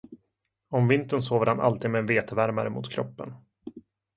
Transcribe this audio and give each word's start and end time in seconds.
Om 0.69 0.87
vintern 0.87 1.21
sover 1.21 1.45
han 1.47 1.59
alltid 1.59 1.89
med 1.91 1.99
en 1.99 2.05
vetevärmare 2.05 2.69
mot 2.69 2.91
kroppen. 2.91 3.33